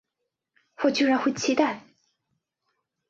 [0.77, 1.83] 我居然会期待